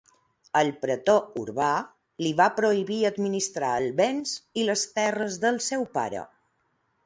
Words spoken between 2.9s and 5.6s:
administrar els béns i les terres